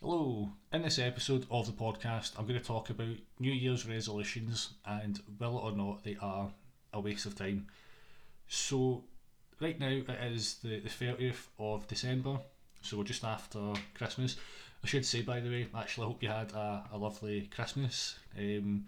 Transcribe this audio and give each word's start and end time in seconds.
Hello, 0.00 0.48
in 0.72 0.82
this 0.82 1.00
episode 1.00 1.44
of 1.50 1.66
the 1.66 1.72
podcast, 1.72 2.38
I'm 2.38 2.46
going 2.46 2.60
to 2.60 2.64
talk 2.64 2.88
about 2.88 3.16
New 3.40 3.50
Year's 3.50 3.84
resolutions 3.84 4.74
and 4.86 5.20
whether 5.38 5.52
or 5.52 5.72
not 5.72 6.04
they 6.04 6.16
are 6.22 6.52
a 6.92 7.00
waste 7.00 7.26
of 7.26 7.34
time. 7.34 7.66
So, 8.46 9.02
right 9.60 9.76
now 9.76 9.88
it 9.88 10.08
is 10.30 10.58
the, 10.62 10.78
the 10.78 10.88
30th 10.88 11.48
of 11.58 11.88
December, 11.88 12.38
so 12.80 12.96
we're 12.96 13.02
just 13.02 13.24
after 13.24 13.72
Christmas. 13.94 14.36
I 14.84 14.86
should 14.86 15.04
say, 15.04 15.22
by 15.22 15.40
the 15.40 15.50
way, 15.50 15.66
actually, 15.74 16.04
I 16.04 16.08
hope 16.10 16.22
you 16.22 16.28
had 16.28 16.52
a, 16.52 16.84
a 16.92 16.96
lovely 16.96 17.50
Christmas. 17.52 18.20
Um, 18.38 18.86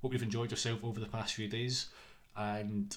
hope 0.00 0.14
you've 0.14 0.22
enjoyed 0.22 0.50
yourself 0.50 0.82
over 0.82 1.00
the 1.00 1.06
past 1.06 1.34
few 1.34 1.48
days. 1.48 1.90
And 2.34 2.96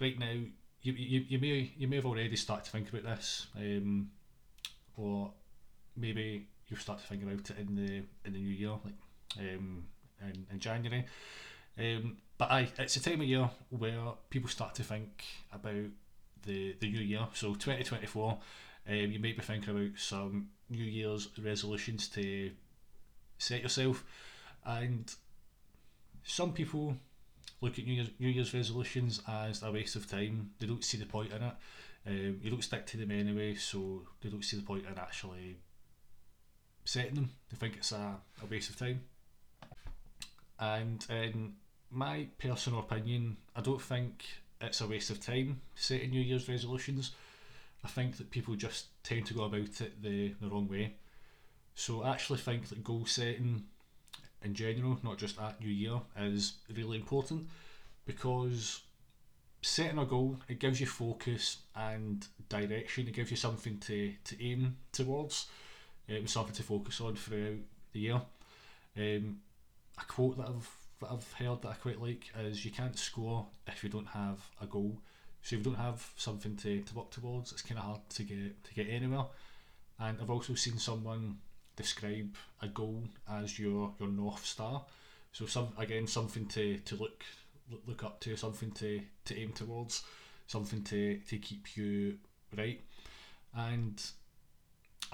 right 0.00 0.18
now, 0.18 0.40
you, 0.80 0.92
you, 0.94 1.24
you 1.28 1.38
may 1.38 1.70
you 1.76 1.86
may 1.86 1.96
have 1.96 2.06
already 2.06 2.36
started 2.36 2.64
to 2.64 2.70
think 2.70 2.88
about 2.88 3.04
this, 3.04 3.46
um, 3.58 4.10
or 4.96 5.32
maybe 5.96 6.46
you'll 6.68 6.80
start 6.80 7.00
to 7.00 7.06
think 7.06 7.22
about 7.22 7.50
it 7.50 7.58
in 7.58 7.74
the 7.74 8.02
in 8.24 8.32
the 8.32 8.38
new 8.38 8.54
year, 8.54 8.70
like 8.84 8.94
um, 9.38 9.84
in, 10.20 10.46
in 10.50 10.58
January. 10.58 11.04
Um, 11.78 12.18
but 12.38 12.50
I, 12.50 12.68
it's 12.78 12.96
a 12.96 13.02
time 13.02 13.20
of 13.20 13.26
year 13.26 13.48
where 13.70 14.12
people 14.30 14.48
start 14.48 14.74
to 14.76 14.82
think 14.82 15.24
about 15.52 15.90
the 16.44 16.76
the 16.80 16.90
new 16.90 17.00
year. 17.00 17.26
So 17.34 17.54
2024, 17.54 18.38
um, 18.88 18.94
you 18.94 19.18
might 19.18 19.36
be 19.36 19.42
thinking 19.42 19.70
about 19.70 19.98
some 19.98 20.48
New 20.70 20.84
Year's 20.84 21.28
resolutions 21.38 22.08
to 22.10 22.50
set 23.38 23.62
yourself, 23.62 24.04
and 24.64 25.12
some 26.22 26.52
people 26.52 26.96
look 27.60 27.78
at 27.78 27.86
New 27.86 27.94
Year's, 27.94 28.10
New 28.18 28.28
Year's 28.28 28.54
resolutions 28.54 29.20
as 29.28 29.62
a 29.62 29.70
waste 29.70 29.96
of 29.96 30.08
time. 30.08 30.50
They 30.58 30.66
don't 30.66 30.84
see 30.84 30.98
the 30.98 31.06
point 31.06 31.32
in 31.32 31.42
it. 31.42 31.54
Um, 32.06 32.40
you 32.42 32.50
don't 32.50 32.62
stick 32.62 32.86
to 32.86 32.96
them 32.98 33.10
anyway, 33.10 33.54
so 33.54 34.02
they 34.20 34.28
don't 34.28 34.44
see 34.44 34.56
the 34.56 34.62
point 34.62 34.84
in 34.86 34.98
actually 34.98 35.56
setting 36.84 37.14
them. 37.14 37.30
They 37.50 37.56
think 37.56 37.76
it's 37.76 37.92
a, 37.92 38.16
a 38.42 38.46
waste 38.50 38.70
of 38.70 38.78
time. 38.78 39.02
And 40.58 41.04
in 41.10 41.54
my 41.90 42.28
personal 42.38 42.80
opinion, 42.80 43.36
I 43.54 43.60
don't 43.60 43.82
think 43.82 44.24
it's 44.60 44.80
a 44.80 44.86
waste 44.86 45.10
of 45.10 45.20
time 45.20 45.60
setting 45.74 46.10
New 46.10 46.20
Year's 46.20 46.48
resolutions. 46.48 47.12
I 47.84 47.88
think 47.88 48.16
that 48.16 48.30
people 48.30 48.54
just 48.54 48.86
tend 49.02 49.26
to 49.26 49.34
go 49.34 49.44
about 49.44 49.80
it 49.80 50.02
the, 50.02 50.34
the 50.40 50.48
wrong 50.48 50.68
way. 50.68 50.94
So 51.74 52.02
I 52.02 52.12
actually 52.12 52.38
think 52.38 52.68
that 52.68 52.84
goal 52.84 53.04
setting 53.04 53.64
in 54.42 54.54
general, 54.54 54.98
not 55.02 55.18
just 55.18 55.40
at 55.40 55.60
New 55.60 55.70
Year, 55.70 56.00
is 56.18 56.54
really 56.74 56.98
important 56.98 57.48
because 58.06 58.82
setting 59.62 59.98
a 59.98 60.04
goal 60.04 60.38
it 60.48 60.60
gives 60.60 60.80
you 60.80 60.86
focus 60.86 61.58
and 61.74 62.26
direction. 62.48 63.08
It 63.08 63.14
gives 63.14 63.30
you 63.30 63.36
something 63.36 63.78
to, 63.78 64.12
to 64.24 64.44
aim 64.44 64.76
towards, 64.92 65.46
um, 66.10 66.26
something 66.26 66.54
to 66.54 66.62
focus 66.62 67.00
on 67.00 67.16
throughout 67.16 67.60
the 67.92 68.00
year. 68.00 68.20
Um, 68.96 69.38
a 69.98 70.04
quote 70.06 70.36
that 70.38 70.48
I've 70.48 70.70
that 71.00 71.10
I've 71.10 71.32
heard 71.32 71.62
that 71.62 71.68
I 71.68 71.74
quite 71.74 72.00
like 72.00 72.30
is 72.38 72.64
you 72.64 72.70
can't 72.70 72.98
score 72.98 73.46
if 73.66 73.82
you 73.82 73.90
don't 73.90 74.08
have 74.08 74.38
a 74.60 74.66
goal. 74.66 74.98
So 75.42 75.56
if 75.56 75.60
you 75.60 75.64
don't 75.72 75.82
have 75.82 76.08
something 76.16 76.56
to, 76.56 76.80
to 76.80 76.94
work 76.94 77.10
towards, 77.10 77.52
it's 77.52 77.62
kind 77.62 77.78
of 77.78 77.84
hard 77.84 78.00
to 78.10 78.22
get 78.22 78.64
to 78.64 78.74
get 78.74 78.88
anywhere. 78.88 79.26
And 79.98 80.18
I've 80.20 80.30
also 80.30 80.54
seen 80.54 80.78
someone 80.78 81.38
describe 81.76 82.34
a 82.62 82.68
goal 82.68 83.04
as 83.30 83.58
your 83.58 83.92
your 83.98 84.08
north 84.08 84.44
star. 84.44 84.84
So 85.32 85.46
some 85.46 85.68
again 85.78 86.06
something 86.06 86.46
to, 86.46 86.78
to 86.78 86.96
look 86.96 87.24
look 87.86 88.04
up 88.04 88.20
to, 88.20 88.36
something 88.36 88.70
to, 88.72 89.00
to 89.24 89.38
aim 89.38 89.52
towards, 89.52 90.04
something 90.46 90.82
to, 90.84 91.18
to 91.28 91.38
keep 91.38 91.76
you 91.76 92.18
right. 92.56 92.80
And 93.54 94.02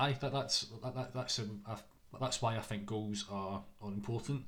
I 0.01 0.13
that 0.13 0.33
that's 0.33 0.67
that, 0.83 0.95
that 0.95 1.15
that's 1.15 1.39
um, 1.39 1.61
a, 1.69 1.79
that's 2.19 2.41
why 2.41 2.57
I 2.57 2.61
think 2.61 2.87
goals 2.87 3.27
are, 3.31 3.63
are 3.83 3.89
important. 3.89 4.45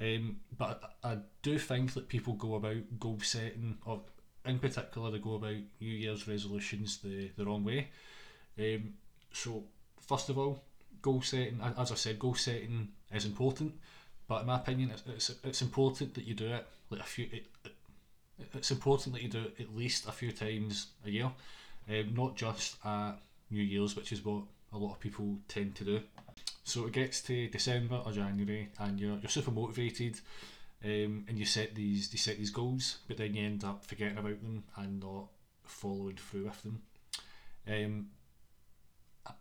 Um, 0.00 0.36
but 0.56 0.96
I, 1.02 1.12
I 1.12 1.18
do 1.42 1.58
think 1.58 1.94
that 1.94 2.08
people 2.08 2.34
go 2.34 2.54
about 2.54 2.98
goal 3.00 3.18
setting, 3.22 3.78
or 3.84 4.00
in 4.44 4.58
particular, 4.58 5.10
they 5.10 5.18
go 5.18 5.34
about 5.34 5.56
New 5.80 5.90
Year's 5.90 6.28
resolutions 6.28 6.98
the, 6.98 7.30
the 7.36 7.44
wrong 7.44 7.64
way. 7.64 7.88
Um, 8.58 8.94
so, 9.32 9.64
first 10.00 10.28
of 10.28 10.38
all, 10.38 10.62
goal 11.02 11.22
setting, 11.22 11.60
as 11.78 11.92
I 11.92 11.94
said, 11.94 12.18
goal 12.18 12.34
setting 12.34 12.88
is 13.12 13.24
important, 13.24 13.74
but 14.28 14.42
in 14.42 14.46
my 14.46 14.56
opinion, 14.56 14.90
it's, 14.90 15.02
it's, 15.06 15.38
it's 15.42 15.62
important 15.62 16.14
that 16.14 16.24
you 16.24 16.34
do 16.34 16.46
it 16.46 16.66
like 16.90 17.00
a 17.00 17.04
few. 17.04 17.28
It, 17.32 17.46
it's 18.54 18.70
important 18.70 19.14
that 19.14 19.22
you 19.22 19.30
do 19.30 19.44
it 19.44 19.56
at 19.60 19.74
least 19.74 20.06
a 20.06 20.12
few 20.12 20.30
times 20.30 20.88
a 21.06 21.10
year, 21.10 21.30
um, 21.88 22.14
not 22.14 22.36
just 22.36 22.76
at 22.84 23.14
New 23.50 23.62
Year's, 23.62 23.96
which 23.96 24.12
is 24.12 24.24
what 24.24 24.42
a 24.72 24.78
lot 24.78 24.92
of 24.92 25.00
people 25.00 25.38
tend 25.48 25.74
to 25.76 25.84
do. 25.84 26.00
So 26.64 26.86
it 26.86 26.92
gets 26.92 27.20
to 27.22 27.48
December 27.48 28.02
or 28.04 28.12
January, 28.12 28.70
and 28.78 28.98
you're, 28.98 29.18
you're 29.18 29.28
super 29.28 29.52
motivated, 29.52 30.18
um, 30.84 31.24
and 31.28 31.38
you 31.38 31.44
set 31.44 31.74
these 31.74 32.12
you 32.12 32.18
set 32.18 32.38
these 32.38 32.50
goals, 32.50 32.98
but 33.06 33.16
then 33.16 33.34
you 33.34 33.44
end 33.44 33.64
up 33.64 33.84
forgetting 33.84 34.18
about 34.18 34.42
them 34.42 34.64
and 34.76 35.00
not 35.00 35.28
following 35.64 36.16
through 36.16 36.44
with 36.46 36.62
them. 36.62 36.82
Um, 37.68 38.06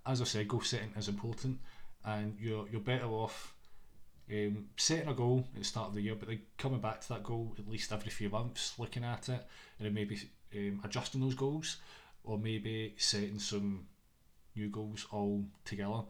as 0.06 0.22
I 0.22 0.26
said, 0.26 0.48
goal 0.48 0.62
setting 0.62 0.94
is 0.98 1.08
important, 1.08 1.60
and 2.04 2.38
you're 2.40 2.68
you're 2.70 2.82
better 2.82 3.08
off 3.08 3.56
um, 4.32 4.66
setting 4.78 5.10
a 5.10 5.14
goal 5.14 5.48
at 5.54 5.60
the 5.60 5.66
start 5.66 5.90
of 5.90 5.96
the 5.96 6.02
year, 6.02 6.16
but 6.16 6.28
then 6.28 6.42
coming 6.58 6.80
back 6.80 7.02
to 7.02 7.10
that 7.10 7.24
goal 7.24 7.56
at 7.60 7.68
least 7.68 7.92
every 7.92 8.12
few 8.12 8.30
months, 8.30 8.74
looking 8.78 9.04
at 9.04 9.30
it, 9.30 9.46
and 9.78 9.86
then 9.86 9.94
maybe 9.94 10.20
um, 10.56 10.82
adjusting 10.84 11.22
those 11.22 11.36
goals, 11.36 11.78
or 12.24 12.38
maybe 12.38 12.94
setting 12.98 13.40
some 13.40 13.88
new 14.56 14.70
goals 14.70 15.06
all 15.12 15.44
together. 15.64 16.02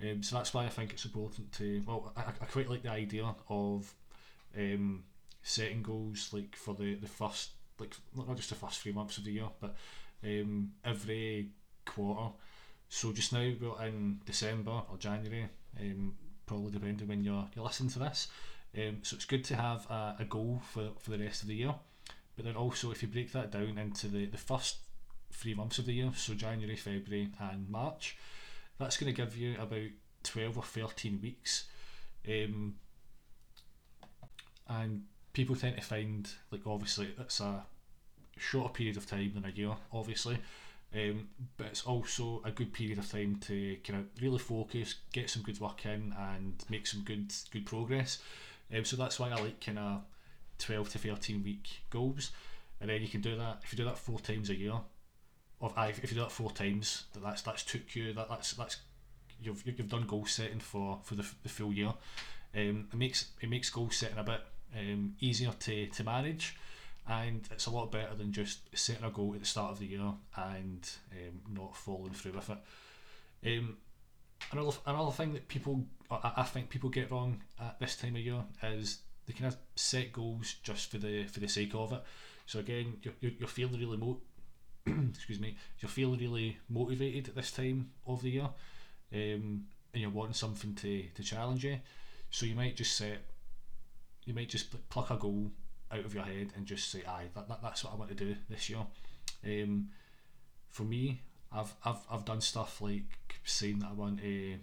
Um, 0.00 0.22
so 0.22 0.36
that's 0.36 0.52
why 0.52 0.64
I 0.64 0.68
think 0.68 0.92
it's 0.92 1.04
important 1.04 1.52
to. 1.52 1.82
Well, 1.86 2.12
I, 2.16 2.20
I 2.20 2.44
quite 2.46 2.68
like 2.68 2.82
the 2.82 2.90
idea 2.90 3.34
of 3.48 3.92
um, 4.56 5.04
setting 5.42 5.82
goals 5.82 6.30
like 6.32 6.54
for 6.56 6.74
the, 6.74 6.94
the 6.94 7.08
first, 7.08 7.50
like 7.78 7.94
not 8.14 8.36
just 8.36 8.50
the 8.50 8.56
first 8.56 8.80
three 8.80 8.92
months 8.92 9.18
of 9.18 9.24
the 9.24 9.32
year, 9.32 9.48
but 9.60 9.74
um, 10.24 10.72
every 10.84 11.50
quarter. 11.84 12.34
So 12.88 13.12
just 13.12 13.32
now 13.32 13.50
we're 13.60 13.86
in 13.86 14.20
December 14.24 14.82
or 14.90 14.96
January, 14.98 15.48
um, 15.80 16.14
probably 16.46 16.72
depending 16.72 17.08
when 17.08 17.24
you're, 17.24 17.48
you're 17.54 17.64
listening 17.64 17.90
to 17.90 17.98
this. 18.00 18.28
Um, 18.76 18.98
so 19.02 19.16
it's 19.16 19.24
good 19.24 19.44
to 19.44 19.56
have 19.56 19.86
a, 19.90 20.16
a 20.20 20.24
goal 20.24 20.60
for, 20.72 20.90
for 20.98 21.10
the 21.10 21.18
rest 21.18 21.42
of 21.42 21.48
the 21.48 21.54
year. 21.54 21.74
But 22.36 22.44
then 22.44 22.56
also, 22.56 22.90
if 22.90 23.02
you 23.02 23.08
break 23.08 23.32
that 23.32 23.50
down 23.50 23.78
into 23.78 24.08
the, 24.08 24.26
the 24.26 24.36
first 24.36 24.76
three 25.30 25.54
months 25.54 25.78
of 25.78 25.86
the 25.86 25.92
year, 25.92 26.10
so 26.14 26.34
January, 26.34 26.76
February, 26.76 27.28
and 27.38 27.68
March, 27.68 28.16
that's 28.78 28.96
going 28.96 29.12
to 29.12 29.22
give 29.22 29.36
you 29.36 29.56
about 29.58 29.90
12 30.22 30.58
or 30.58 30.62
13 30.62 31.20
weeks. 31.22 31.64
Um, 32.28 32.74
and 34.68 35.04
people 35.32 35.56
tend 35.56 35.76
to 35.76 35.82
find, 35.82 36.28
like, 36.50 36.66
obviously, 36.66 37.08
it's 37.18 37.40
a 37.40 37.64
shorter 38.36 38.72
period 38.72 38.96
of 38.96 39.06
time 39.06 39.32
than 39.34 39.44
a 39.44 39.50
year, 39.50 39.74
obviously. 39.92 40.38
Um, 40.94 41.28
but 41.56 41.66
it's 41.66 41.84
also 41.84 42.40
a 42.44 42.50
good 42.50 42.72
period 42.72 42.98
of 42.98 43.10
time 43.10 43.36
to 43.42 43.76
kind 43.84 44.00
of 44.00 44.22
really 44.22 44.38
focus, 44.38 44.94
get 45.12 45.28
some 45.28 45.42
good 45.42 45.60
work 45.60 45.84
in, 45.84 46.14
and 46.18 46.64
make 46.68 46.86
some 46.86 47.02
good 47.02 47.32
good 47.50 47.66
progress. 47.66 48.18
Um, 48.74 48.84
so 48.84 48.96
that's 48.96 49.18
why 49.18 49.30
I 49.30 49.34
like 49.34 49.60
kind 49.60 49.78
of 49.78 50.02
twelve 50.58 50.88
to 50.90 50.98
thirteen 50.98 51.42
week 51.42 51.80
goals, 51.90 52.30
and 52.80 52.88
then 52.88 53.02
you 53.02 53.08
can 53.08 53.20
do 53.20 53.36
that 53.36 53.60
if 53.64 53.72
you 53.72 53.76
do 53.76 53.84
that 53.84 53.98
four 53.98 54.20
times 54.20 54.48
a 54.48 54.54
year. 54.54 54.74
Or 55.60 55.72
if 55.76 56.02
you 56.02 56.08
do 56.08 56.20
that 56.20 56.32
four 56.32 56.50
times, 56.50 57.04
that's 57.22 57.42
that's 57.42 57.64
took 57.64 57.94
you 57.94 58.12
that 58.12 58.28
that's 58.28 58.52
that's 58.52 58.76
you've 59.40 59.62
you've 59.66 59.88
done 59.88 60.06
goal 60.06 60.26
setting 60.26 60.60
for 60.60 60.98
for 61.02 61.14
the, 61.14 61.26
the 61.42 61.48
full 61.48 61.72
year. 61.72 61.92
Um, 62.54 62.88
it 62.92 62.96
makes 62.96 63.28
it 63.40 63.48
makes 63.48 63.70
goal 63.70 63.90
setting 63.90 64.18
a 64.18 64.24
bit 64.24 64.40
um, 64.78 65.14
easier 65.20 65.52
to 65.60 65.86
to 65.86 66.04
manage 66.04 66.56
and 67.08 67.48
it's 67.52 67.66
a 67.66 67.70
lot 67.70 67.92
better 67.92 68.14
than 68.14 68.32
just 68.32 68.60
setting 68.76 69.04
a 69.04 69.10
goal 69.10 69.32
at 69.34 69.40
the 69.40 69.46
start 69.46 69.72
of 69.72 69.78
the 69.78 69.86
year 69.86 70.12
and 70.36 70.90
um, 71.12 71.40
not 71.54 71.76
following 71.76 72.12
through 72.12 72.32
with 72.32 72.50
it. 72.50 72.58
Um, 73.46 73.76
another 74.52 74.76
another 74.86 75.12
thing 75.12 75.32
that 75.34 75.46
people 75.48 75.84
I, 76.10 76.32
I 76.38 76.42
think 76.42 76.68
people 76.68 76.90
get 76.90 77.10
wrong 77.10 77.42
at 77.60 77.78
this 77.78 77.96
time 77.96 78.16
of 78.16 78.22
year 78.22 78.42
is 78.62 78.98
they 79.26 79.32
kind 79.32 79.46
of 79.46 79.56
set 79.76 80.12
goals 80.12 80.56
just 80.62 80.90
for 80.90 80.98
the 80.98 81.24
for 81.24 81.40
the 81.40 81.48
sake 81.48 81.74
of 81.74 81.92
it. 81.92 82.02
So 82.46 82.60
again, 82.60 82.98
you're, 83.02 83.14
you're, 83.20 83.32
you're 83.40 83.48
feeling 83.48 83.78
really 83.78 83.96
mo- 83.96 84.20
excuse 85.10 85.40
me, 85.40 85.56
you're 85.80 85.88
feeling 85.88 86.20
really 86.20 86.58
motivated 86.68 87.28
at 87.28 87.34
this 87.34 87.50
time 87.50 87.90
of 88.06 88.22
the 88.22 88.30
year, 88.30 88.48
um, 89.12 89.64
and 89.92 90.02
you're 90.02 90.10
wanting 90.10 90.34
something 90.34 90.74
to, 90.74 91.04
to 91.14 91.22
challenge 91.22 91.64
you. 91.64 91.78
So 92.30 92.46
you 92.46 92.54
might 92.54 92.76
just 92.76 92.96
set, 92.96 93.18
you 94.24 94.34
might 94.34 94.48
just 94.48 94.88
pluck 94.88 95.10
a 95.10 95.16
goal 95.16 95.50
out 95.90 96.04
of 96.04 96.14
your 96.14 96.24
head 96.24 96.52
and 96.56 96.66
just 96.66 96.90
say, 96.90 97.02
"Aye, 97.06 97.28
that, 97.34 97.48
that 97.48 97.62
that's 97.62 97.84
what 97.84 97.92
I 97.92 97.96
want 97.96 98.10
to 98.10 98.24
do 98.24 98.36
this 98.48 98.70
year." 98.70 98.86
Um, 99.44 99.88
for 100.68 100.82
me, 100.82 101.22
I've 101.52 101.74
I've 101.84 102.00
I've 102.10 102.24
done 102.24 102.40
stuff 102.40 102.80
like 102.80 103.40
saying 103.44 103.80
that 103.80 103.90
I 103.90 103.94
want 103.94 104.20
to 104.20 104.58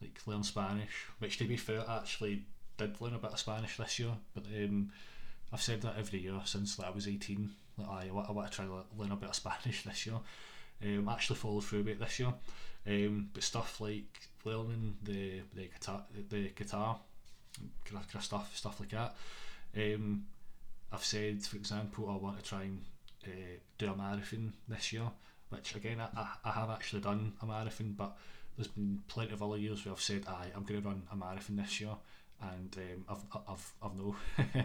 like 0.00 0.18
learn 0.26 0.42
Spanish, 0.42 1.06
which 1.18 1.38
to 1.38 1.44
be 1.44 1.56
fair, 1.56 1.84
I 1.88 1.98
actually 1.98 2.44
did 2.76 3.00
learn 3.00 3.14
a 3.14 3.18
bit 3.18 3.32
of 3.32 3.38
Spanish 3.38 3.76
this 3.76 3.98
year, 3.98 4.12
but 4.34 4.44
um, 4.46 4.90
I've 5.52 5.62
said 5.62 5.82
that 5.82 5.96
every 5.98 6.20
year 6.20 6.40
since 6.44 6.78
like, 6.78 6.88
I 6.88 6.90
was 6.90 7.08
eighteen. 7.08 7.50
Like, 7.78 7.88
aye, 7.88 8.06
I 8.08 8.12
want, 8.12 8.28
I 8.28 8.32
want 8.32 8.50
to 8.50 8.56
try 8.56 8.64
to 8.66 8.84
learn 8.96 9.12
a 9.12 9.16
bit 9.16 9.28
of 9.28 9.34
Spanish 9.34 9.82
this 9.84 10.06
year. 10.06 10.16
Um, 10.84 11.08
I 11.08 11.12
actually 11.12 11.36
followed 11.36 11.64
through 11.64 11.80
with 11.80 11.88
it 11.88 12.00
this 12.00 12.18
year. 12.18 12.32
Um, 12.86 13.28
but 13.32 13.42
stuff 13.42 13.80
like 13.80 14.28
learning 14.44 14.96
the 15.02 15.42
the 15.54 15.68
guitar, 15.68 16.04
the 16.28 16.48
guitar, 16.48 16.98
stuff 18.20 18.56
stuff 18.56 18.80
like 18.80 18.90
that. 18.90 19.14
Um, 19.76 20.26
I've 20.92 21.04
said, 21.04 21.42
for 21.42 21.56
example, 21.56 22.10
I 22.10 22.16
want 22.22 22.38
to 22.38 22.44
try 22.44 22.62
and 22.62 22.84
uh, 23.26 23.58
do 23.78 23.92
a 23.92 23.96
marathon 23.96 24.52
this 24.68 24.92
year, 24.92 25.08
which 25.48 25.74
again 25.74 26.00
I, 26.00 26.08
I, 26.18 26.28
I 26.44 26.50
have 26.52 26.70
actually 26.70 27.02
done 27.02 27.34
a 27.40 27.46
marathon, 27.46 27.94
but 27.96 28.16
there's 28.56 28.68
been 28.68 29.00
plenty 29.08 29.32
of 29.32 29.42
other 29.42 29.56
years 29.56 29.84
where 29.84 29.94
I've 29.94 30.00
said, 30.00 30.24
"Aye, 30.26 30.50
I'm 30.54 30.64
going 30.64 30.82
to 30.82 30.88
run 30.88 31.02
a 31.10 31.16
marathon 31.16 31.56
this 31.56 31.80
year," 31.80 31.96
and 32.42 32.76
um, 32.76 33.04
I've 33.08 33.40
I've 33.48 33.72
I've 33.82 33.96
no. 33.96 34.16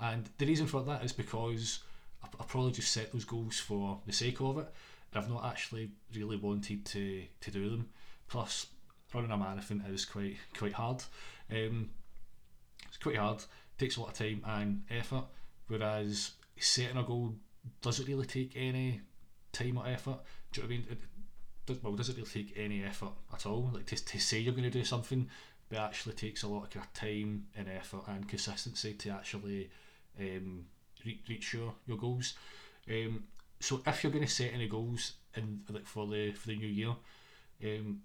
and 0.00 0.28
the 0.38 0.46
reason 0.46 0.66
for 0.66 0.82
that 0.82 1.04
is 1.04 1.12
because 1.12 1.80
I, 2.22 2.28
I 2.40 2.44
probably 2.44 2.72
just 2.72 2.92
set 2.92 3.12
those 3.12 3.24
goals 3.24 3.58
for 3.58 4.00
the 4.06 4.12
sake 4.12 4.40
of 4.40 4.58
it, 4.58 4.68
I've 5.16 5.30
not 5.30 5.44
actually 5.44 5.90
really 6.14 6.36
wanted 6.36 6.84
to 6.86 7.24
to 7.40 7.50
do 7.50 7.70
them. 7.70 7.88
Plus, 8.28 8.66
running 9.14 9.30
a 9.30 9.36
marathon 9.36 9.84
is 9.88 10.04
quite 10.04 10.36
quite 10.56 10.74
hard. 10.74 11.02
Um, 11.50 11.90
it's 12.88 12.98
quite 12.98 13.16
hard. 13.16 13.42
Takes 13.78 13.96
a 13.96 14.00
lot 14.00 14.10
of 14.10 14.18
time 14.18 14.42
and 14.46 14.82
effort. 14.90 15.24
Whereas 15.68 16.32
setting 16.58 16.96
a 16.96 17.02
goal 17.02 17.34
doesn't 17.82 18.06
really 18.06 18.26
take 18.26 18.52
any 18.56 19.00
time 19.52 19.78
or 19.78 19.86
effort. 19.86 20.18
Do 20.52 20.60
you 20.60 20.66
know 20.66 20.68
what 20.68 20.74
I 20.74 20.78
mean? 20.78 20.86
It, 20.90 20.98
does, 21.66 21.82
well, 21.82 21.94
doesn't 21.94 22.16
really 22.16 22.28
take 22.28 22.54
any 22.56 22.84
effort 22.84 23.12
at 23.32 23.44
all. 23.46 23.70
Like 23.74 23.86
to, 23.86 23.96
to 23.96 24.20
say 24.20 24.38
you're 24.38 24.54
going 24.54 24.70
to 24.70 24.70
do 24.70 24.84
something, 24.84 25.28
but 25.68 25.78
actually 25.78 26.14
takes 26.14 26.42
a 26.42 26.48
lot 26.48 26.64
of, 26.64 26.70
kind 26.70 26.86
of 26.86 26.92
time 26.92 27.46
and 27.56 27.68
effort 27.68 28.02
and 28.08 28.28
consistency 28.28 28.94
to 28.94 29.10
actually 29.10 29.70
um, 30.20 30.66
reach, 31.04 31.20
reach 31.28 31.54
your, 31.54 31.74
your 31.86 31.96
goals. 31.96 32.34
Um, 32.88 33.24
so 33.60 33.82
if 33.86 34.02
you're 34.02 34.12
going 34.12 34.24
to 34.24 34.30
set 34.30 34.52
any 34.54 34.68
goals 34.68 35.14
in 35.34 35.60
like 35.70 35.86
for 35.86 36.06
the 36.06 36.32
for 36.32 36.48
the 36.48 36.56
new 36.56 36.66
year, 36.66 36.94
um, 37.64 38.02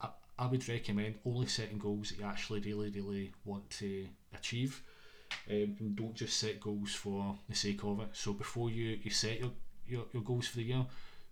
I, 0.00 0.08
I 0.38 0.46
would 0.46 0.68
recommend 0.68 1.16
only 1.24 1.46
setting 1.46 1.78
goals 1.78 2.10
that 2.10 2.18
you 2.18 2.26
actually 2.26 2.60
really 2.60 2.90
really 2.90 3.32
want 3.44 3.68
to 3.70 4.06
achieve. 4.34 4.82
Um, 5.50 5.76
and 5.78 5.96
don't 5.96 6.14
just 6.14 6.38
set 6.38 6.58
goals 6.60 6.94
for 6.94 7.36
the 7.48 7.54
sake 7.54 7.84
of 7.84 8.00
it. 8.00 8.08
So 8.12 8.32
before 8.32 8.70
you, 8.70 8.98
you 9.02 9.10
set 9.10 9.40
your, 9.40 9.50
your, 9.86 10.04
your 10.12 10.22
goals 10.22 10.48
for 10.48 10.56
the 10.56 10.64
year, 10.64 10.86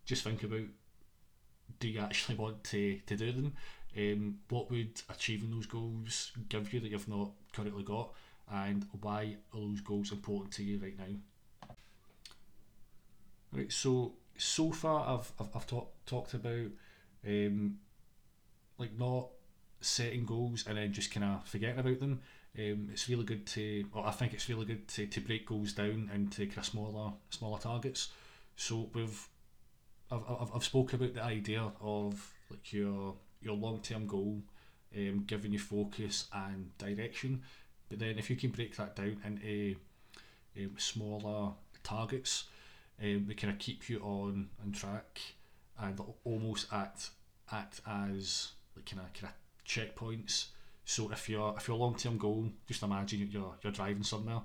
just 0.04 0.22
think 0.22 0.42
about 0.42 0.66
do 1.78 1.88
you 1.88 2.00
actually 2.00 2.36
want 2.36 2.62
to, 2.64 2.98
to 3.06 3.16
do 3.16 3.32
them? 3.32 3.52
Um, 3.96 4.38
what 4.50 4.70
would 4.70 5.00
achieving 5.08 5.50
those 5.50 5.66
goals 5.66 6.32
give 6.48 6.72
you 6.72 6.80
that 6.80 6.90
you've 6.90 7.08
not 7.08 7.30
currently 7.52 7.82
got? 7.82 8.12
And 8.52 8.86
why 9.00 9.36
are 9.54 9.60
those 9.60 9.80
goals 9.80 10.12
important 10.12 10.52
to 10.54 10.64
you 10.64 10.78
right 10.78 10.98
now? 10.98 11.74
Right, 13.52 13.72
so 13.72 14.12
so 14.36 14.70
far 14.70 15.18
I've 15.18 15.32
I've, 15.40 15.56
I've 15.56 15.66
talk, 15.66 15.92
talked 16.04 16.34
about 16.34 16.68
um, 17.26 17.78
like 18.78 18.98
not 18.98 19.28
setting 19.80 20.26
goals 20.26 20.64
and 20.66 20.76
then 20.76 20.92
just 20.92 21.12
kind 21.12 21.24
of 21.24 21.46
forgetting 21.46 21.78
about 21.78 22.00
them. 22.00 22.20
Um, 22.58 22.88
it's 22.90 23.08
really 23.08 23.24
good 23.24 23.46
to, 23.48 23.84
well, 23.92 24.04
I 24.04 24.12
think 24.12 24.32
it's 24.32 24.48
really 24.48 24.64
good 24.64 24.88
to, 24.88 25.06
to 25.06 25.20
break 25.20 25.46
goals 25.46 25.74
down 25.74 26.10
into 26.14 26.46
kind 26.46 26.58
of 26.58 26.64
smaller 26.64 27.12
smaller 27.30 27.58
targets. 27.58 28.08
So 28.56 28.88
we've 28.94 29.28
I've, 30.10 30.22
I've, 30.28 30.54
I've 30.54 30.64
spoke 30.64 30.92
about 30.92 31.14
the 31.14 31.22
idea 31.22 31.70
of 31.80 32.32
like 32.50 32.72
your 32.72 33.14
your 33.46 33.56
long 33.56 33.80
term 33.80 34.06
goal, 34.06 34.42
um, 34.96 35.24
giving 35.26 35.52
you 35.52 35.58
focus 35.58 36.28
and 36.32 36.76
direction. 36.78 37.42
But 37.88 38.00
then 38.00 38.18
if 38.18 38.28
you 38.28 38.36
can 38.36 38.50
break 38.50 38.76
that 38.76 38.96
down 38.96 39.18
into 39.24 39.76
um, 40.58 40.72
smaller 40.76 41.52
targets, 41.82 42.44
um, 43.02 43.24
they 43.28 43.34
kind 43.34 43.52
of 43.52 43.58
keep 43.58 43.88
you 43.88 44.00
on 44.00 44.48
on 44.62 44.72
track 44.72 45.20
and 45.78 45.98
almost 46.24 46.66
act 46.72 47.10
act 47.52 47.80
as 47.86 48.52
like 48.74 48.86
kind 48.86 49.02
of 49.02 49.12
kind 49.12 49.32
of 49.32 49.64
checkpoints. 49.64 50.46
So 50.84 51.10
if 51.10 51.28
your 51.28 51.54
if 51.56 51.68
your 51.68 51.76
long 51.76 51.96
term 51.96 52.18
goal, 52.18 52.48
just 52.66 52.82
imagine 52.82 53.28
you're 53.30 53.54
you're 53.62 53.72
driving 53.72 54.02
somewhere. 54.02 54.40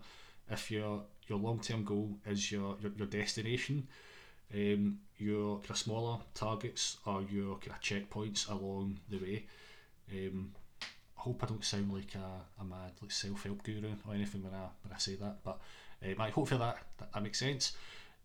If 0.50 0.69
your 0.69 1.03
your 1.27 1.39
long 1.39 1.59
term 1.59 1.83
goal 1.83 2.18
is 2.25 2.51
your, 2.51 2.77
your, 2.81 2.92
your 2.98 3.07
destination, 3.07 3.88
um, 4.53 5.00
your 5.18 5.57
kind 5.59 5.71
of 5.71 5.77
smaller 5.77 6.19
targets 6.33 6.98
are 7.06 7.21
your 7.21 7.57
kind 7.57 7.71
of 7.71 7.81
checkpoints 7.81 8.50
along 8.50 9.00
the 9.09 9.18
way. 9.18 9.45
Um, 10.12 10.51
I 10.81 11.21
hope 11.21 11.44
I 11.44 11.48
don't 11.48 11.63
sound 11.63 11.94
like 11.94 12.15
a, 12.15 12.62
a 12.62 12.65
mad 12.65 12.92
like 13.01 13.12
self 13.12 13.44
help 13.44 13.63
guru 13.63 13.92
or 14.07 14.15
anything 14.15 14.44
when 14.44 14.53
I 14.53 14.68
when 14.83 14.94
I 14.94 14.98
say 14.98 15.15
that, 15.15 15.38
but 15.44 15.59
um, 16.06 16.15
I 16.19 16.30
hope 16.30 16.50
that, 16.50 16.59
that 16.59 17.12
that 17.13 17.24
makes 17.24 17.39
sense. 17.39 17.75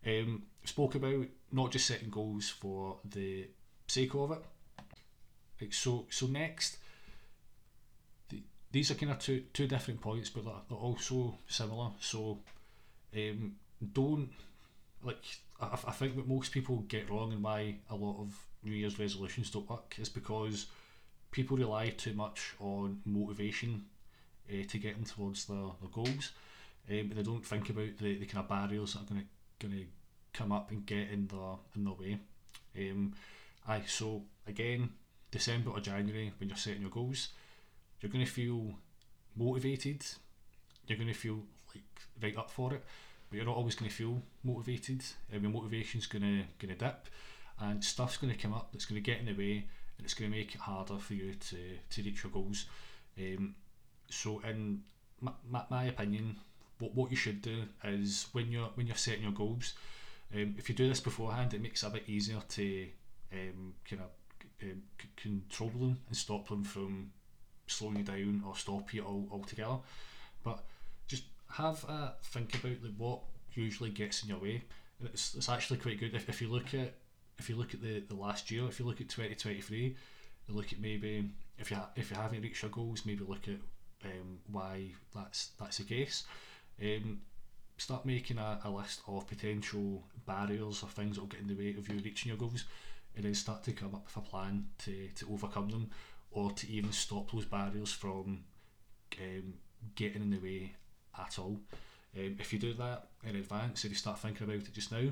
Um, 0.05 0.43
spoke 0.63 0.95
about 0.95 1.25
not 1.51 1.71
just 1.71 1.85
setting 1.87 2.09
goals 2.09 2.49
for 2.49 2.97
the 3.05 3.47
sake 3.87 4.15
of 4.15 4.31
it. 4.31 4.39
Right, 5.61 5.73
so 5.73 6.05
so 6.09 6.27
next, 6.27 6.77
the, 8.29 8.41
these 8.71 8.91
are 8.91 8.95
kind 8.95 9.11
of 9.11 9.19
two 9.19 9.43
two 9.53 9.67
different 9.67 10.01
points, 10.01 10.29
but 10.29 10.45
they're, 10.45 10.53
they're 10.69 10.77
also 10.77 11.37
similar. 11.47 11.91
So 11.99 12.39
um, 13.15 13.55
don't 13.93 14.29
like 15.03 15.23
I, 15.59 15.77
I 15.87 15.91
think 15.91 16.15
what 16.15 16.27
most 16.27 16.51
people 16.51 16.77
get 16.87 17.09
wrong 17.09 17.33
and 17.33 17.43
why 17.43 17.75
a 17.89 17.95
lot 17.95 18.19
of 18.19 18.35
New 18.63 18.73
Year's 18.73 18.99
resolutions 18.99 19.49
don't 19.49 19.69
work 19.69 19.95
is 19.99 20.09
because 20.09 20.67
people 21.31 21.57
rely 21.57 21.89
too 21.89 22.13
much 22.13 22.55
on 22.59 23.01
motivation 23.05 23.85
uh, 24.49 24.63
to 24.67 24.77
get 24.77 24.95
them 24.95 25.05
towards 25.05 25.45
their, 25.45 25.57
their 25.81 25.89
goals. 25.91 26.31
Um, 26.89 27.11
they 27.13 27.23
don't 27.23 27.45
think 27.45 27.69
about 27.69 27.97
the, 27.97 28.17
the 28.17 28.25
kind 28.25 28.43
of 28.43 28.49
barriers 28.49 28.93
that 28.93 29.01
are 29.01 29.05
going 29.05 29.21
to 29.21 29.27
going 29.59 29.73
to 29.73 29.85
come 30.33 30.51
up 30.51 30.69
and 30.69 30.85
get 30.85 31.09
in 31.09 31.27
the 31.27 31.55
in 31.75 31.83
their 31.83 31.93
way. 31.93 32.19
Um, 32.77 33.13
aye, 33.67 33.81
so 33.87 34.21
again, 34.45 34.89
December 35.31 35.71
or 35.71 35.79
January 35.79 36.31
when 36.37 36.49
you're 36.49 36.57
setting 36.57 36.81
your 36.81 36.91
goals, 36.91 37.29
you're 37.99 38.11
going 38.11 38.23
to 38.23 38.31
feel 38.31 38.75
motivated. 39.35 40.05
You're 40.85 40.97
going 40.97 41.09
to 41.09 41.13
feel 41.13 41.39
like 41.73 41.83
right 42.21 42.37
up 42.37 42.51
for 42.51 42.73
it 42.73 42.83
but 43.29 43.37
you're 43.37 43.45
not 43.45 43.57
always 43.57 43.75
going 43.75 43.89
to 43.89 43.95
feel 43.95 44.21
motivated. 44.43 45.03
Um, 45.33 45.41
your 45.41 45.51
motivation's 45.51 46.07
going 46.07 46.23
to 46.23 46.65
going 46.65 46.77
to 46.77 46.85
dip, 46.85 47.07
and 47.59 47.83
stuff's 47.83 48.17
going 48.17 48.33
to 48.33 48.39
come 48.39 48.53
up 48.53 48.69
that's 48.71 48.85
going 48.85 49.01
to 49.01 49.11
get 49.11 49.19
in 49.19 49.25
the 49.25 49.33
way, 49.33 49.65
and 49.97 50.05
it's 50.05 50.13
going 50.13 50.31
to 50.31 50.37
make 50.37 50.55
it 50.55 50.61
harder 50.61 50.97
for 50.97 51.13
you 51.13 51.33
to 51.33 51.57
to 51.89 52.03
reach 52.03 52.23
your 52.23 52.31
goals. 52.31 52.65
Um, 53.17 53.55
so, 54.09 54.41
in 54.47 54.81
my, 55.21 55.31
my, 55.49 55.63
my 55.69 55.83
opinion, 55.85 56.37
what 56.79 56.95
what 56.95 57.11
you 57.11 57.17
should 57.17 57.41
do 57.41 57.63
is 57.83 58.27
when 58.31 58.51
you're 58.51 58.69
when 58.75 58.87
you're 58.87 58.95
setting 58.95 59.23
your 59.23 59.31
goals, 59.31 59.73
um, 60.33 60.55
if 60.57 60.69
you 60.69 60.75
do 60.75 60.87
this 60.87 60.99
beforehand, 60.99 61.53
it 61.53 61.61
makes 61.61 61.83
it 61.83 61.87
a 61.87 61.89
bit 61.91 62.03
easier 62.07 62.41
to 62.49 62.87
um, 63.33 63.73
kind 63.89 64.01
of 64.01 64.09
um, 64.63 64.81
c- 65.01 65.09
control 65.15 65.69
them 65.69 65.97
and 66.07 66.17
stop 66.17 66.47
them 66.47 66.63
from 66.63 67.11
slowing 67.67 67.97
you 67.97 68.03
down 68.03 68.43
or 68.45 68.55
stop 68.55 68.93
you 68.93 69.03
all 69.03 69.27
altogether. 69.31 69.77
But 70.43 70.63
have 71.49 71.83
a 71.85 72.13
think 72.23 72.55
about 72.55 72.83
like 72.83 72.93
what 72.97 73.19
usually 73.53 73.89
gets 73.89 74.23
in 74.23 74.29
your 74.29 74.39
way. 74.39 74.63
It's, 75.03 75.35
it's 75.35 75.49
actually 75.49 75.77
quite 75.77 75.99
good 75.99 76.15
if, 76.15 76.27
if 76.29 76.41
you 76.41 76.49
look 76.49 76.73
at 76.73 76.93
if 77.39 77.49
you 77.49 77.55
look 77.55 77.73
at 77.73 77.81
the, 77.81 77.99
the 77.99 78.15
last 78.15 78.49
year, 78.49 78.65
if 78.67 78.79
you 78.79 78.85
look 78.85 79.01
at 79.01 79.09
twenty 79.09 79.35
twenty 79.35 79.61
three, 79.61 79.95
look 80.49 80.73
at 80.73 80.79
maybe 80.79 81.29
if 81.57 81.71
you 81.71 81.77
ha- 81.77 81.89
if 81.95 82.09
you 82.09 82.17
haven't 82.17 82.41
reached 82.41 82.63
your 82.63 82.71
goals, 82.71 83.05
maybe 83.05 83.23
look 83.27 83.47
at 83.47 83.59
um, 84.05 84.39
why 84.51 84.91
that's 85.13 85.51
that's 85.59 85.77
the 85.77 85.83
case. 85.83 86.23
Um, 86.81 87.19
start 87.77 88.05
making 88.05 88.39
a, 88.39 88.59
a 88.63 88.69
list 88.69 89.01
of 89.07 89.27
potential 89.27 90.03
barriers 90.25 90.81
or 90.81 90.89
things 90.89 91.15
that 91.15 91.21
will 91.21 91.27
get 91.27 91.41
in 91.41 91.47
the 91.47 91.55
way 91.55 91.75
of 91.77 91.87
you 91.87 91.99
reaching 92.03 92.29
your 92.29 92.37
goals, 92.37 92.65
and 93.15 93.23
then 93.25 93.35
start 93.35 93.63
to 93.63 93.71
come 93.71 93.93
up 93.93 94.05
with 94.05 94.17
a 94.17 94.27
plan 94.27 94.65
to, 94.79 95.07
to 95.15 95.27
overcome 95.31 95.69
them, 95.69 95.89
or 96.31 96.51
to 96.51 96.69
even 96.71 96.91
stop 96.91 97.31
those 97.31 97.45
barriers 97.45 97.91
from 97.91 98.43
um, 99.21 99.53
getting 99.95 100.23
in 100.23 100.31
the 100.31 100.39
way 100.39 100.73
at 101.19 101.39
all. 101.39 101.59
Um, 102.17 102.37
if 102.39 102.51
you 102.51 102.59
do 102.59 102.73
that 102.73 103.07
in 103.23 103.35
advance, 103.35 103.85
if 103.85 103.91
you 103.91 103.97
start 103.97 104.19
thinking 104.19 104.45
about 104.45 104.55
it 104.67 104.73
just 104.73 104.91
now, 104.91 105.09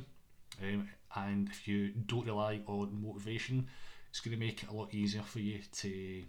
um, 0.62 0.90
and 1.16 1.50
if 1.50 1.68
you 1.68 1.90
don't 2.06 2.26
rely 2.26 2.62
on 2.68 3.02
motivation, 3.02 3.68
it's 4.10 4.20
going 4.20 4.38
to 4.38 4.44
make 4.44 4.64
it 4.64 4.70
a 4.70 4.74
lot 4.74 4.94
easier 4.94 5.22
for 5.22 5.40
you 5.40 5.60
to 5.72 6.24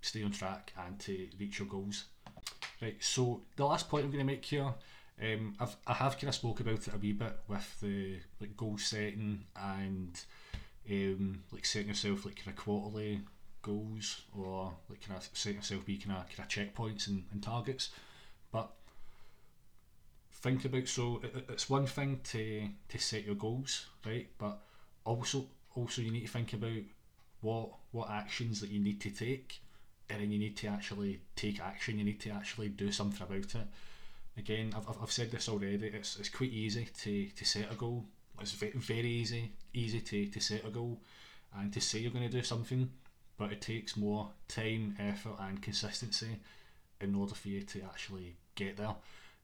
stay 0.00 0.22
on 0.22 0.30
track 0.30 0.72
and 0.86 0.98
to 1.00 1.28
reach 1.38 1.58
your 1.58 1.68
goals. 1.68 2.04
Right, 2.80 2.96
so 3.00 3.42
the 3.56 3.64
last 3.64 3.88
point 3.88 4.04
I'm 4.04 4.10
going 4.10 4.26
to 4.26 4.32
make 4.32 4.44
here, 4.44 4.72
um, 5.20 5.54
I've, 5.58 5.76
I 5.86 5.94
have 5.94 6.16
kind 6.16 6.28
of 6.28 6.34
spoke 6.34 6.60
about 6.60 6.86
it 6.86 6.94
a 6.94 6.98
wee 6.98 7.12
bit 7.12 7.36
with 7.48 7.80
the 7.80 8.18
like 8.40 8.56
goal 8.56 8.78
setting 8.78 9.44
and 9.56 10.20
um, 10.88 11.42
like 11.50 11.66
setting 11.66 11.88
yourself 11.88 12.24
like 12.24 12.36
kind 12.36 12.56
of 12.56 12.56
quarterly 12.56 13.20
goals 13.62 14.22
or 14.36 14.72
like 14.88 15.06
kind 15.06 15.18
of 15.18 15.28
setting 15.32 15.58
yourself 15.58 15.84
be 15.84 15.98
kind 15.98 16.16
of 16.16 16.28
kind 16.28 16.38
of 16.40 16.48
checkpoints 16.48 17.08
and, 17.08 17.24
and 17.32 17.42
targets. 17.42 17.90
Think 20.40 20.64
about 20.64 20.88
so 20.88 21.20
it, 21.22 21.46
it's 21.48 21.68
one 21.68 21.86
thing 21.86 22.20
to 22.24 22.68
to 22.88 22.98
set 22.98 23.24
your 23.24 23.34
goals 23.34 23.86
right? 24.06 24.28
But 24.38 24.58
also 25.04 25.46
also 25.74 26.02
you 26.02 26.10
need 26.10 26.26
to 26.26 26.32
think 26.32 26.52
about 26.52 26.82
what 27.40 27.70
what 27.92 28.10
actions 28.10 28.60
that 28.60 28.70
you 28.70 28.80
need 28.80 29.00
to 29.00 29.10
take 29.10 29.60
and 30.10 30.22
then 30.22 30.30
you 30.30 30.38
need 30.38 30.56
to 30.58 30.68
actually 30.68 31.20
take 31.36 31.60
action 31.60 31.98
you 31.98 32.04
need 32.04 32.20
to 32.20 32.30
actually 32.30 32.68
do 32.68 32.92
something 32.92 33.22
about 33.22 33.54
it. 33.54 33.66
Again 34.36 34.72
I've, 34.76 34.88
I've 35.02 35.12
said 35.12 35.30
this 35.30 35.48
already 35.48 35.88
it's, 35.88 36.18
it's 36.18 36.28
quite 36.28 36.52
easy 36.52 36.88
to, 37.02 37.28
to 37.28 37.44
set 37.44 37.72
a 37.72 37.74
goal. 37.74 38.04
It's 38.40 38.52
very 38.52 39.10
easy 39.10 39.52
easy 39.74 40.00
to, 40.00 40.26
to 40.26 40.40
set 40.40 40.64
a 40.64 40.70
goal 40.70 41.00
and 41.56 41.72
to 41.72 41.80
say 41.80 41.98
you're 41.98 42.12
going 42.12 42.28
to 42.28 42.36
do 42.36 42.44
something 42.44 42.90
but 43.38 43.52
it 43.52 43.60
takes 43.60 43.96
more 43.96 44.28
time, 44.48 44.96
effort, 44.98 45.36
and 45.40 45.62
consistency 45.62 46.40
in 47.00 47.14
order 47.14 47.34
for 47.34 47.48
you 47.48 47.62
to 47.62 47.82
actually 47.82 48.34
get 48.56 48.76
there. 48.76 48.96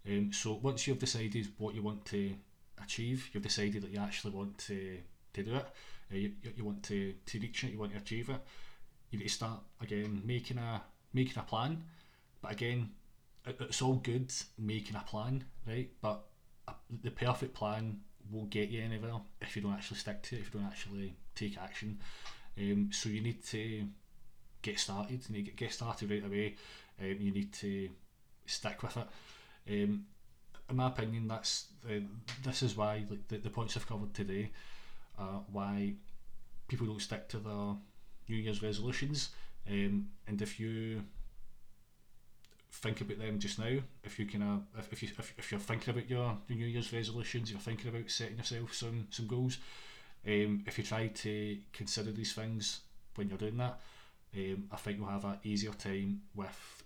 Um, 0.08 0.32
so 0.32 0.54
once 0.62 0.86
you've 0.86 0.98
decided 0.98 1.48
what 1.58 1.74
you 1.74 1.82
want 1.82 2.04
to 2.06 2.34
achieve, 2.82 3.30
you've 3.32 3.42
decided 3.42 3.82
that 3.82 3.90
you 3.90 4.00
actually 4.00 4.32
want 4.32 4.58
to, 4.58 4.98
to 5.32 5.42
do 5.42 5.54
it, 5.54 5.66
uh, 6.12 6.16
you, 6.16 6.32
you 6.56 6.64
want 6.64 6.82
to, 6.84 7.14
to 7.24 7.40
reach 7.40 7.64
it, 7.64 7.72
you 7.72 7.78
want 7.78 7.92
to 7.92 7.98
achieve 7.98 8.28
it, 8.28 8.40
you 9.10 9.18
need 9.18 9.28
to 9.28 9.34
start 9.34 9.60
again 9.80 10.22
making 10.24 10.58
a 10.58 10.82
making 11.12 11.38
a 11.38 11.42
plan. 11.42 11.82
But 12.42 12.52
again, 12.52 12.90
it, 13.46 13.56
it's 13.60 13.80
all 13.80 13.94
good 13.94 14.32
making 14.58 14.96
a 14.96 15.00
plan, 15.00 15.44
right? 15.66 15.90
But 16.02 16.24
the 17.02 17.10
perfect 17.10 17.54
plan 17.54 18.00
won't 18.30 18.50
get 18.50 18.70
you 18.70 18.82
anywhere 18.82 19.14
if 19.40 19.54
you 19.54 19.62
don't 19.62 19.72
actually 19.72 19.98
stick 19.98 20.22
to 20.22 20.36
it, 20.36 20.40
if 20.40 20.52
you 20.52 20.60
don't 20.60 20.68
actually 20.68 21.14
take 21.34 21.56
action. 21.58 21.98
Um, 22.58 22.90
so 22.92 23.08
you 23.08 23.20
need 23.20 23.44
to 23.46 23.86
get 24.62 24.78
started. 24.78 25.22
You 25.28 25.36
need 25.36 25.46
to 25.46 25.52
get 25.52 25.72
started 25.72 26.10
right 26.10 26.24
away. 26.24 26.56
Um, 27.00 27.16
you 27.20 27.32
need 27.32 27.52
to 27.54 27.88
stick 28.46 28.82
with 28.82 28.96
it. 28.96 29.06
Um, 29.68 30.06
in 30.70 30.76
my 30.76 30.88
opinion, 30.88 31.28
that's 31.28 31.66
uh, 31.86 32.00
this 32.42 32.62
is 32.62 32.76
why 32.76 33.04
like 33.08 33.28
the, 33.28 33.38
the 33.38 33.50
points 33.50 33.76
I've 33.76 33.86
covered 33.86 34.14
today 34.14 34.50
are 35.18 35.42
why 35.52 35.94
people 36.68 36.86
don't 36.86 37.00
stick 37.00 37.28
to 37.28 37.38
their 37.38 37.76
New 38.28 38.36
Year's 38.36 38.62
resolutions. 38.62 39.30
Um, 39.68 40.08
and 40.26 40.40
if 40.40 40.58
you 40.58 41.02
think 42.72 43.00
about 43.00 43.18
them 43.18 43.38
just 43.38 43.58
now, 43.58 43.78
if 44.02 44.18
you 44.18 44.26
can, 44.26 44.42
uh, 44.42 44.58
if, 44.78 44.92
if 44.92 45.02
you 45.02 45.08
if, 45.18 45.34
if 45.38 45.50
you're 45.50 45.60
thinking 45.60 45.94
about 45.94 46.08
your, 46.08 46.38
your 46.48 46.58
New 46.58 46.66
Year's 46.66 46.92
resolutions, 46.92 47.50
you're 47.50 47.60
thinking 47.60 47.88
about 47.88 48.10
setting 48.10 48.38
yourself 48.38 48.74
some 48.74 49.06
some 49.10 49.26
goals. 49.26 49.58
Um, 50.26 50.64
if 50.66 50.78
you 50.78 50.84
try 50.84 51.08
to 51.08 51.58
consider 51.72 52.10
these 52.10 52.32
things 52.32 52.80
when 53.14 53.28
you're 53.28 53.38
doing 53.38 53.58
that, 53.58 53.78
um, 54.34 54.64
I 54.72 54.76
think 54.76 54.98
you'll 54.98 55.08
have 55.08 55.24
an 55.24 55.38
easier 55.44 55.72
time 55.72 56.22
with 56.34 56.83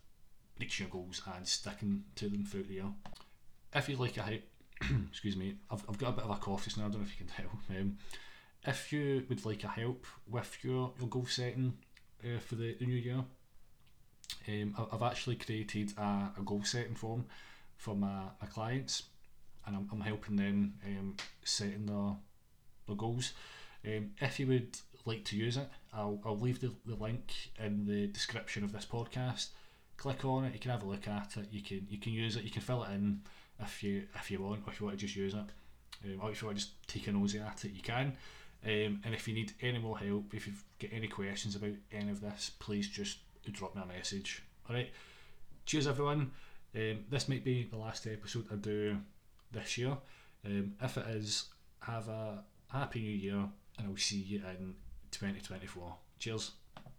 reaching 0.59 0.87
your 0.87 0.93
goals 0.93 1.23
and 1.35 1.47
sticking 1.47 2.05
to 2.17 2.29
them 2.29 2.45
throughout 2.45 2.69
the 2.69 2.75
year. 2.75 2.93
If 3.75 3.89
you 3.89 3.97
like 3.97 4.17
a 4.17 4.23
hype, 4.23 4.49
excuse 5.09 5.37
me, 5.37 5.57
I've, 5.71 5.85
I've 5.89 5.99
got 5.99 6.11
a 6.11 6.13
bit 6.13 6.25
of 6.25 6.31
a 6.31 6.37
cough 6.37 6.65
just 6.65 6.79
now, 6.79 6.87
I 6.87 6.89
don't 6.89 7.01
know 7.01 7.07
if 7.07 7.19
you 7.19 7.27
can 7.27 7.35
tell. 7.35 7.59
Um, 7.79 7.99
if 8.67 8.93
you 8.93 9.25
would 9.29 9.47
like 9.47 9.63
a 9.65 9.69
help 9.69 10.05
with 10.29 10.59
your, 10.63 10.93
your 10.99 11.09
goal 11.09 11.27
setting 11.27 11.75
uh, 12.25 12.39
for 12.41 12.57
the, 12.57 12.75
the 12.75 12.87
new 12.87 12.97
year, 12.97 13.25
um, 14.49 14.89
I've 14.93 15.03
actually 15.03 15.37
created 15.37 15.93
a, 15.97 16.33
a 16.37 16.43
goal 16.45 16.63
setting 16.65 16.95
form 16.95 17.27
for 17.77 17.95
my, 17.95 18.25
my 18.41 18.47
clients 18.49 19.05
and 19.67 19.77
I'm, 19.77 19.89
I'm 19.93 20.01
helping 20.01 20.37
them 20.37 20.75
um, 20.85 21.17
setting 21.45 21.87
their, 21.87 22.17
their 22.87 22.97
goals. 22.97 23.33
Um, 23.87 24.11
if 24.21 24.41
you 24.41 24.47
would 24.49 24.77
like 25.05 25.25
to 25.27 25.37
use 25.37 25.57
it, 25.57 25.69
I'll, 25.93 26.21
I'll 26.25 26.39
leave 26.39 26.61
the, 26.61 26.73
the 26.85 26.95
link 26.97 27.33
in 27.59 27.87
the 27.87 28.07
description 28.09 28.65
of 28.65 28.73
this 28.73 28.87
podcast. 28.87 29.49
Click 29.99 30.25
on 30.25 30.45
it, 30.45 30.55
you 30.55 30.61
can 30.61 30.71
have 30.71 30.83
a 30.83 30.87
look 30.87 31.07
at 31.07 31.37
it, 31.37 31.49
you 31.51 31.61
can 31.61 31.87
you 31.91 31.99
can 31.99 32.13
use 32.13 32.37
it, 32.37 32.45
you 32.45 32.51
can 32.51 32.63
fill 32.63 32.85
it 32.85 32.93
in 32.93 33.21
if 33.61 33.83
you 33.83 34.05
if 34.15 34.31
you 34.31 34.41
want, 34.41 34.63
or 34.67 34.73
if 34.73 34.81
you 34.81 34.87
want 34.87 34.99
to 34.99 35.05
just 35.05 35.17
use 35.17 35.35
it. 35.35 35.45
Um, 36.05 36.21
or 36.23 36.31
if 36.31 36.41
you 36.41 36.47
want 36.47 36.59
to 36.59 36.65
just 36.65 36.89
take 36.89 37.09
a 37.09 37.13
nosy 37.13 37.41
at 37.41 37.65
it, 37.65 37.73
you 37.73 37.83
can. 37.83 38.17
Um, 38.65 39.01
and 39.05 39.15
if 39.15 39.29
you 39.29 39.35
need 39.35 39.53
any 39.61 39.79
more 39.79 39.99
help, 39.99 40.33
if 40.33 40.47
you've 40.47 40.65
got 40.81 40.91
any 40.93 41.09
questions 41.09 41.57
about 41.57 41.75
any 41.93 42.11
of 42.11 42.21
this, 42.21 42.51
please 42.59 42.89
just 42.89 43.19
drop 43.51 43.75
me 43.75 43.83
a 43.83 43.87
message. 43.87 44.43
Alright, 44.69 44.91
cheers 45.67 45.87
everyone. 45.87 46.31
Um, 46.75 47.05
this 47.11 47.29
might 47.29 47.45
be 47.45 47.65
the 47.65 47.77
last 47.77 48.07
episode 48.07 48.47
I 48.53 48.57
do 48.57 48.99
this 49.51 49.79
year. 49.79 49.97
Um, 50.45 50.75
if 50.81 50.97
it 50.97 51.07
is, 51.09 51.47
have 51.81 52.09
a 52.09 52.45
happy 52.73 53.01
new 53.01 53.17
year 53.17 53.49
and 53.79 53.89
I'll 53.89 53.97
see 53.97 54.17
you 54.19 54.39
in 54.39 54.75
2024. 55.11 55.95
Cheers. 56.19 56.53